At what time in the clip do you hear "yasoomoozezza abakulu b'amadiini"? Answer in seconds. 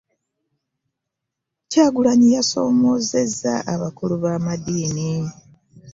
2.35-5.09